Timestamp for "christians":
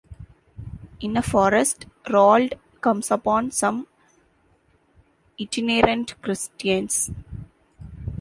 6.23-7.11